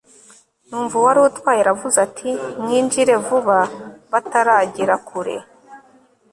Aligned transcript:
numva 0.67 0.93
uwarutwaye 0.99 1.59
aravuze 1.61 1.97
ati 2.07 2.29
mwinjire 2.61 3.13
vuba 3.25 3.57
bataragera 4.11 4.95
kure 5.07 5.35